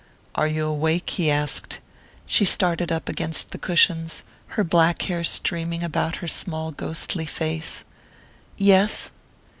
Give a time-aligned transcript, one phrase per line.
[0.33, 1.79] "Are you awake?" he asked.
[2.25, 4.23] She started up against the cushions,
[4.57, 7.83] her black hair streaming about her small ghostly face.
[8.57, 9.11] "Yes."